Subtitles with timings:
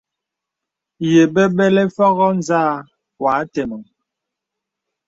[1.11, 2.61] Ye bəbələ fògo nzà
[3.21, 3.83] wà àteməŋ.